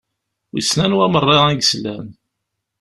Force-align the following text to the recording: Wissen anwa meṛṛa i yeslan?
Wissen 0.51 0.79
anwa 0.85 1.07
meṛṛa 1.13 1.39
i 1.49 1.53
yeslan? 1.57 2.07